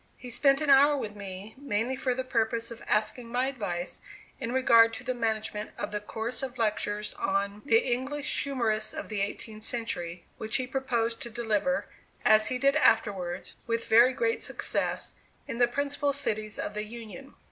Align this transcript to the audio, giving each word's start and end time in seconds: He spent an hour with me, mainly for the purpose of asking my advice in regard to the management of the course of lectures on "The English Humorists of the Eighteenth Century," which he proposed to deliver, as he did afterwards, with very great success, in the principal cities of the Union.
He 0.17 0.31
spent 0.31 0.61
an 0.61 0.71
hour 0.71 0.97
with 0.97 1.15
me, 1.15 1.53
mainly 1.59 1.95
for 1.95 2.15
the 2.15 2.23
purpose 2.23 2.71
of 2.71 2.81
asking 2.87 3.27
my 3.31 3.45
advice 3.45 4.01
in 4.39 4.51
regard 4.51 4.95
to 4.95 5.03
the 5.03 5.13
management 5.13 5.69
of 5.77 5.91
the 5.91 5.99
course 5.99 6.41
of 6.41 6.57
lectures 6.57 7.13
on 7.19 7.61
"The 7.65 7.77
English 7.93 8.41
Humorists 8.41 8.95
of 8.95 9.09
the 9.09 9.21
Eighteenth 9.21 9.63
Century," 9.63 10.23
which 10.39 10.55
he 10.55 10.65
proposed 10.65 11.21
to 11.21 11.29
deliver, 11.29 11.85
as 12.25 12.47
he 12.47 12.57
did 12.57 12.75
afterwards, 12.77 13.53
with 13.67 13.85
very 13.85 14.11
great 14.13 14.41
success, 14.41 15.13
in 15.47 15.59
the 15.59 15.67
principal 15.67 16.13
cities 16.13 16.57
of 16.57 16.73
the 16.73 16.85
Union. 16.85 17.35